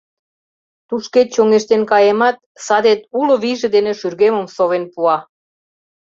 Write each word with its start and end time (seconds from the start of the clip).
Тушкет 0.87 1.27
чоҥештен 1.35 1.81
каемат, 1.91 2.37
садет 2.65 2.99
уло 3.19 3.35
вийже 3.43 3.67
дене 3.75 3.91
шӱргемым 3.99 4.47
совен 4.55 4.83
пуа. 4.93 5.17